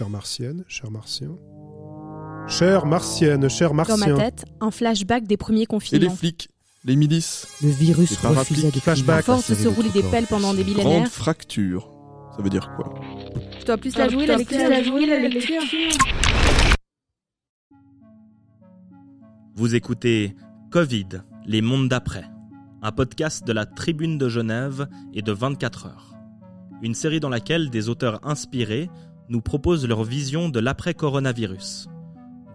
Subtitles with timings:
[0.00, 1.28] chère martienne, cher martien.
[2.48, 4.16] Chère martienne, cher Dans martien.
[4.16, 6.16] ma tête, un flashback des premiers Et les confinements.
[6.16, 6.48] flics,
[6.86, 9.18] les milices, Le virus refusait de flashback.
[9.18, 11.90] À force de se rouler des pelles pendant des grande millénaires, fracture.
[12.34, 12.94] Ça veut dire quoi
[13.60, 15.60] je dois plus la jouer la lecture.
[19.54, 20.34] Vous écoutez
[20.70, 21.08] Covid,
[21.44, 22.24] les mondes d'après,
[22.80, 26.14] un podcast de la Tribune de Genève et de 24 heures.
[26.82, 28.88] Une série dans laquelle des auteurs inspirés
[29.30, 31.88] nous proposent leur vision de l'après-coronavirus.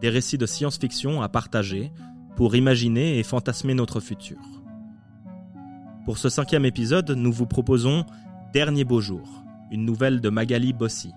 [0.00, 1.92] Des récits de science-fiction à partager
[2.36, 4.38] pour imaginer et fantasmer notre futur.
[6.04, 8.04] Pour ce cinquième épisode, nous vous proposons
[8.52, 11.12] Dernier beau jour, une nouvelle de Magali Bossy.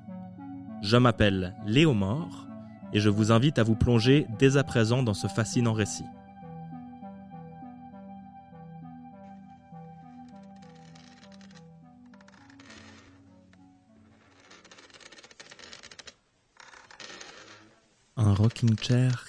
[0.81, 2.47] Je m'appelle Léo Mort
[2.93, 6.05] et je vous invite à vous plonger dès à présent dans ce fascinant récit.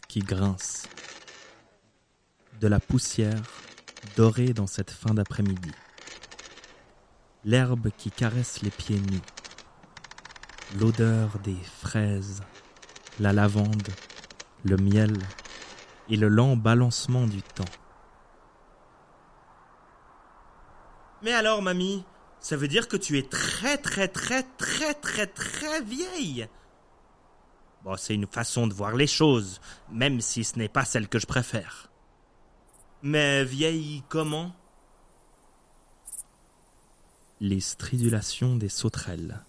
[0.09, 0.89] Qui grince.
[2.61, 3.43] De la poussière
[4.17, 5.71] dorée dans cette fin d'après-midi.
[7.45, 9.21] L'herbe qui caresse les pieds nus.
[10.79, 12.43] L'odeur des fraises,
[13.21, 13.89] la lavande,
[14.65, 15.15] le miel
[16.09, 17.65] et le lent balancement du temps.
[21.23, 22.03] Mais alors, mamie,
[22.41, 26.49] ça veut dire que tu es très très très très très très vieille
[27.85, 31.19] Bon, c'est une façon de voir les choses, même si ce n'est pas celle que
[31.19, 31.91] je préfère.
[33.03, 34.53] Mais vieille comment?
[37.41, 39.45] Les stridulations des sauterelles.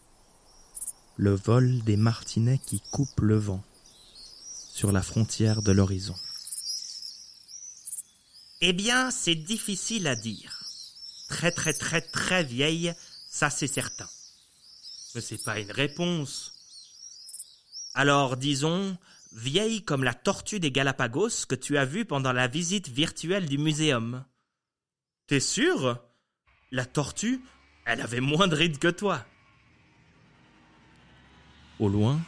[1.18, 3.64] Le vol des martinets qui coupent le vent
[4.72, 6.16] sur la frontière de l'horizon.
[8.62, 10.64] Eh bien, c'est difficile à dire.
[11.30, 12.94] Très très très très vieille,
[13.30, 14.08] ça c'est certain.
[15.16, 16.59] Mais c'est pas une réponse.
[17.94, 18.98] Alors disons,
[19.34, 23.58] vieille comme la tortue des Galapagos que tu as vue pendant la visite virtuelle du
[23.58, 24.26] muséum.
[25.28, 26.00] T'es sûr?
[26.72, 27.42] La tortue,
[27.86, 29.26] elle avait moins de rides que toi.
[31.80, 32.20] Au loin,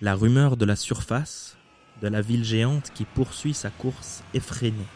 [0.00, 1.56] la rumeur de la surface
[2.02, 4.86] de la ville géante qui poursuit sa course effrénée.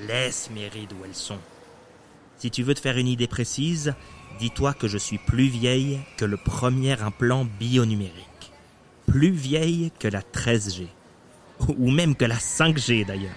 [0.00, 1.40] Laisse mes rides où elles sont.
[2.36, 3.94] Si tu veux te faire une idée précise,
[4.38, 8.27] dis-toi que je suis plus vieille que le premier implant bionumérique.
[9.08, 10.86] Plus vieille que la 13G.
[11.78, 13.32] Ou même que la 5G d'ailleurs.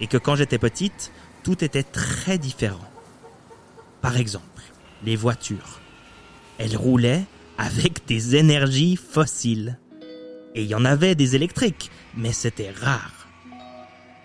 [0.00, 1.12] Et que quand j'étais petite,
[1.42, 2.90] tout était très différent.
[4.00, 4.62] Par exemple,
[5.04, 5.80] les voitures.
[6.58, 7.24] Elles roulaient
[7.58, 9.78] avec des énergies fossiles.
[10.54, 13.28] Et il y en avait des électriques, mais c'était rare.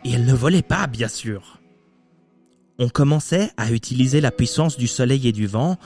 [0.05, 1.59] Et elles ne volaient pas, bien sûr.
[2.79, 5.77] On commençait à utiliser la puissance du soleil et du vent,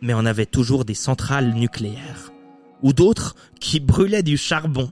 [0.00, 2.32] mais on avait toujours des centrales nucléaires.
[2.82, 4.90] Ou d'autres qui brûlaient du charbon.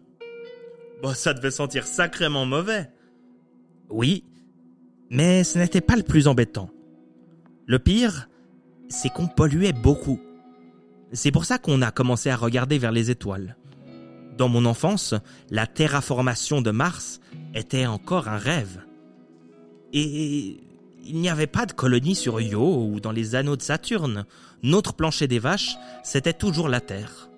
[1.02, 2.90] Bon, ça devait sentir sacrément mauvais.
[3.88, 4.24] Oui,
[5.10, 6.70] mais ce n'était pas le plus embêtant.
[7.66, 8.28] Le pire,
[8.88, 10.20] c'est qu'on polluait beaucoup.
[11.12, 13.56] C'est pour ça qu'on a commencé à regarder vers les étoiles.
[14.36, 15.14] Dans mon enfance,
[15.50, 17.20] la terraformation de Mars
[17.54, 18.82] était encore un rêve.
[19.92, 20.60] Et
[21.04, 24.24] il n'y avait pas de colonie sur Io ou dans les anneaux de Saturne.
[24.62, 27.29] Notre plancher des vaches, c'était toujours la Terre.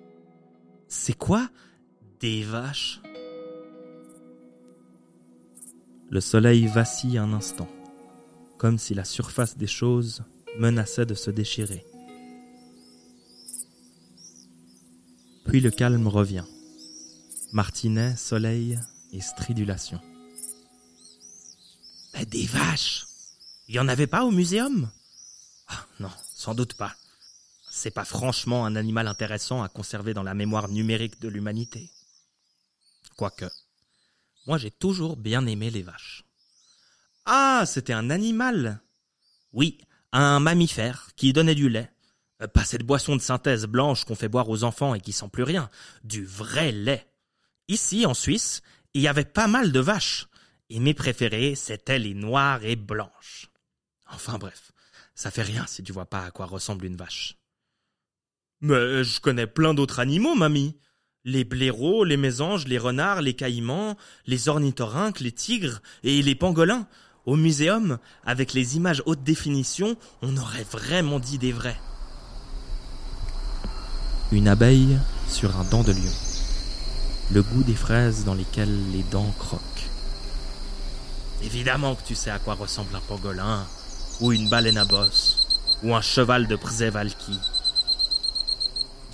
[0.95, 1.49] C'est quoi
[2.19, 3.01] des vaches?
[6.11, 7.67] Le soleil vacille un instant,
[8.59, 10.23] comme si la surface des choses
[10.59, 11.83] menaçait de se déchirer.
[15.45, 16.45] Puis le calme revient.
[17.53, 18.79] Martinet, soleil
[19.11, 19.99] et stridulation.
[22.29, 23.07] Des vaches
[23.67, 24.89] Il y en avait pas au muséum?
[25.67, 26.95] Ah, Non, sans doute pas.
[27.75, 31.89] C'est pas franchement un animal intéressant à conserver dans la mémoire numérique de l'humanité.
[33.17, 33.49] Quoique,
[34.45, 36.23] moi j'ai toujours bien aimé les vaches.
[37.25, 38.79] Ah, c'était un animal
[39.53, 39.79] Oui,
[40.11, 41.91] un mammifère qui donnait du lait.
[42.43, 45.29] Euh, Pas cette boisson de synthèse blanche qu'on fait boire aux enfants et qui sent
[45.33, 45.71] plus rien.
[46.03, 47.07] Du vrai lait.
[47.69, 48.61] Ici, en Suisse,
[48.93, 50.27] il y avait pas mal de vaches.
[50.69, 53.49] Et mes préférées, c'étaient les noires et blanches.
[54.11, 54.73] Enfin bref,
[55.15, 57.39] ça fait rien si tu vois pas à quoi ressemble une vache.
[58.63, 60.77] Mais je connais plein d'autres animaux, mamie.
[61.25, 66.87] Les blaireaux, les mésanges, les renards, les caïmans, les ornithorynques, les tigres et les pangolins.
[67.25, 71.77] Au muséum, avec les images haute définition, on aurait vraiment dit des vrais.
[74.31, 76.13] Une abeille sur un dent de lion.
[77.33, 79.89] Le goût des fraises dans lesquelles les dents croquent.
[81.43, 83.65] Évidemment que tu sais à quoi ressemble un pangolin,
[84.21, 85.47] ou une baleine à bosse,
[85.83, 87.39] ou un cheval de Przewalki.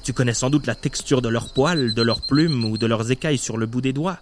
[0.04, 3.12] Tu connais sans doute la texture de leurs poils, de leurs plumes ou de leurs
[3.12, 4.20] écailles sur le bout des doigts.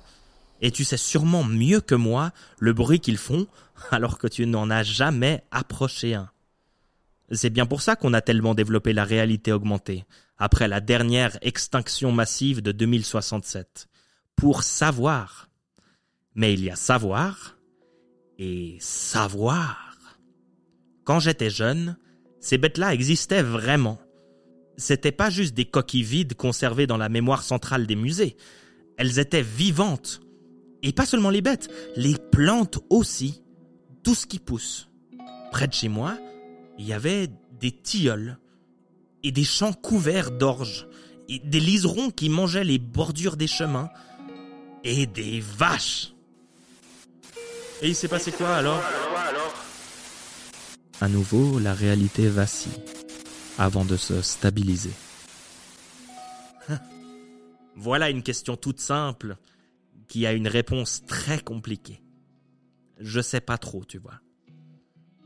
[0.61, 3.47] Et tu sais sûrement mieux que moi le bruit qu'ils font
[3.91, 6.29] alors que tu n'en as jamais approché un.
[7.31, 10.05] C'est bien pour ça qu'on a tellement développé la réalité augmentée,
[10.37, 13.87] après la dernière extinction massive de 2067.
[14.35, 15.49] Pour savoir.
[16.35, 17.57] Mais il y a savoir
[18.37, 19.97] et savoir.
[21.03, 21.97] Quand j'étais jeune,
[22.39, 23.99] ces bêtes-là existaient vraiment.
[24.77, 28.37] C'était pas juste des coquilles vides conservées dans la mémoire centrale des musées.
[28.97, 30.21] Elles étaient vivantes.
[30.83, 33.41] Et pas seulement les bêtes, les plantes aussi.
[34.03, 34.89] Tout ce qui pousse.
[35.51, 36.17] Près de chez moi,
[36.77, 37.27] il y avait
[37.59, 38.37] des tilleuls
[39.23, 40.87] et des champs couverts d'orge
[41.27, 43.89] et des liserons qui mangeaient les bordures des chemins
[44.83, 46.13] et des vaches.
[47.81, 48.81] Et il s'est passé quoi alors
[51.01, 52.79] À nouveau, la réalité vacille
[53.57, 54.93] avant de se stabiliser.
[57.75, 59.37] voilà une question toute simple
[60.07, 62.01] qui a une réponse très compliquée.
[62.99, 64.19] Je sais pas trop, tu vois.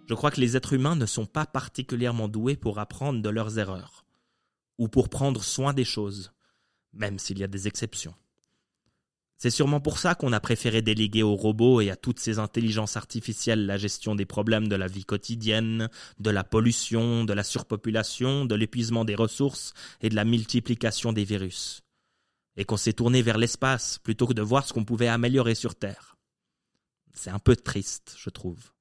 [0.08, 3.60] Je crois que les êtres humains ne sont pas particulièrement doués pour apprendre de leurs
[3.60, 4.06] erreurs,
[4.78, 6.34] ou pour prendre soin des choses,
[6.94, 8.16] même s'il y a des exceptions.
[9.42, 12.96] C'est sûrement pour ça qu'on a préféré déléguer aux robots et à toutes ces intelligences
[12.96, 15.90] artificielles la gestion des problèmes de la vie quotidienne,
[16.20, 21.24] de la pollution, de la surpopulation, de l'épuisement des ressources et de la multiplication des
[21.24, 21.82] virus.
[22.56, 25.74] Et qu'on s'est tourné vers l'espace plutôt que de voir ce qu'on pouvait améliorer sur
[25.74, 26.18] Terre.
[27.16, 28.74] C'est un peu triste, je trouve.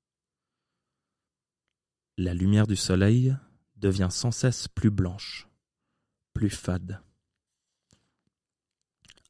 [2.19, 3.35] La lumière du soleil
[3.77, 5.49] devient sans cesse plus blanche,
[6.35, 7.01] plus fade.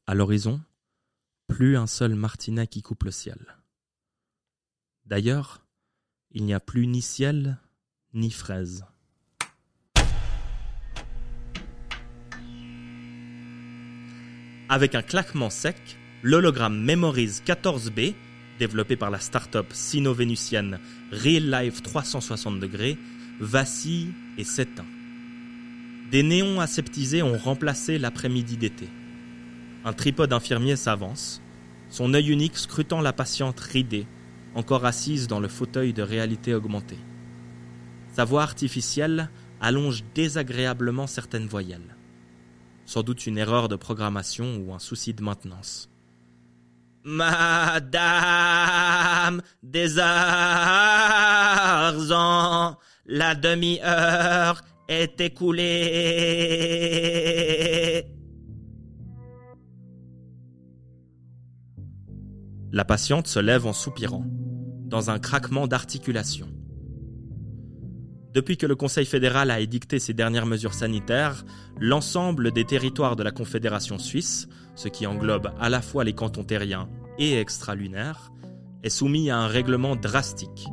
[0.07, 0.59] À l'horizon,
[1.51, 3.37] plus un seul martinet qui coupe le ciel.
[5.05, 5.65] D'ailleurs,
[6.31, 7.57] il n'y a plus ni ciel,
[8.13, 8.85] ni fraise.
[14.69, 15.75] Avec un claquement sec,
[16.23, 18.15] l'hologramme Memories 14B,
[18.57, 20.79] développé par la start-up sino-vénusienne
[21.11, 22.97] Real Life 360 degrés,
[23.41, 24.87] vacille et s'éteint.
[26.11, 28.87] Des néons aseptisés ont remplacé l'après-midi d'été.
[29.83, 31.41] Un tripode infirmier s'avance,
[31.89, 34.05] son œil unique scrutant la patiente ridée,
[34.53, 36.99] encore assise dans le fauteuil de réalité augmentée.
[38.13, 41.95] Sa voix artificielle allonge désagréablement certaines voyelles.
[42.85, 45.89] Sans doute une erreur de programmation ou un souci de maintenance.
[47.03, 47.81] Madame
[49.63, 50.67] des Arzans,
[53.07, 55.71] la demi-heure est écoulée.
[62.73, 64.23] La patiente se lève en soupirant,
[64.85, 66.47] dans un craquement d'articulation.
[68.33, 71.43] Depuis que le Conseil fédéral a édicté ses dernières mesures sanitaires,
[71.81, 76.45] l'ensemble des territoires de la Confédération suisse, ce qui englobe à la fois les cantons
[76.45, 76.87] terriens
[77.19, 78.31] et extralunaires,
[78.83, 80.69] est soumis à un règlement drastique.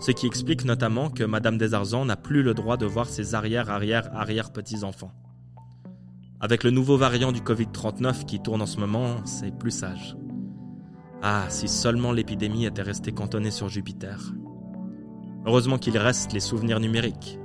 [0.00, 5.12] Ce qui explique notamment que Madame Desarzans n'a plus le droit de voir ses arrière-arrière-arrière-petits-enfants.
[6.38, 10.18] Avec le nouveau variant du Covid-39 qui tourne en ce moment, c'est plus sage.
[11.26, 14.20] Ah, si seulement l'épidémie était restée cantonnée sur Jupiter.
[15.46, 17.38] Heureusement qu'il reste les souvenirs numériques.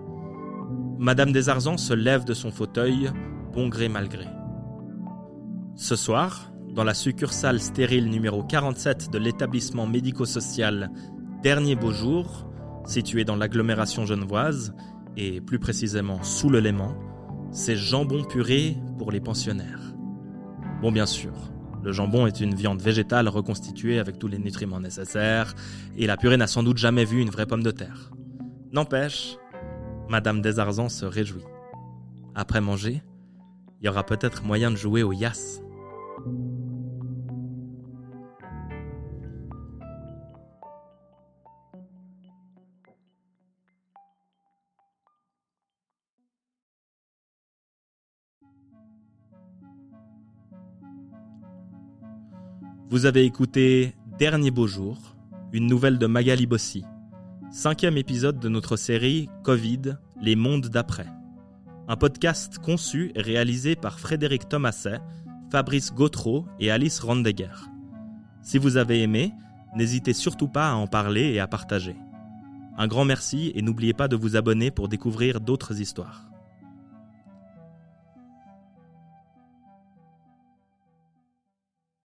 [0.97, 3.09] Madame Desarzans se lève de son fauteuil,
[3.53, 4.25] bon gré mal gré.
[5.77, 10.91] Ce soir, dans la succursale stérile numéro 47 de l'établissement médico-social
[11.41, 12.51] Dernier Beau Jour,
[12.85, 14.75] situé dans l'agglomération genevoise,
[15.15, 16.97] et plus précisément sous le Léman,
[17.53, 19.93] c'est jambon puré pour les pensionnaires.
[20.81, 21.31] Bon, bien sûr,
[21.83, 25.55] le jambon est une viande végétale reconstituée avec tous les nutriments nécessaires,
[25.97, 28.11] et la purée n'a sans doute jamais vu une vraie pomme de terre.
[28.71, 29.37] N'empêche,
[30.09, 31.45] Madame Desarzans se réjouit.
[32.35, 33.01] Après manger,
[33.81, 35.61] il y aura peut-être moyen de jouer au yas.
[52.91, 54.97] Vous avez écouté Dernier beau jour,
[55.53, 56.83] une nouvelle de Magali Bossi,
[57.51, 61.05] cinquième épisode de notre série Covid, les mondes d'après.
[61.87, 65.01] Un podcast conçu et réalisé par Frédéric Thomaset,
[65.51, 67.53] Fabrice Gautreau et Alice Randegger.
[68.41, 69.33] Si vous avez aimé,
[69.75, 71.95] n'hésitez surtout pas à en parler et à partager.
[72.75, 76.28] Un grand merci et n'oubliez pas de vous abonner pour découvrir d'autres histoires.